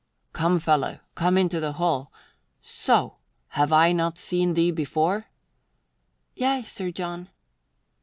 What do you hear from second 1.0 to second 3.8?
come into the hall. So! Have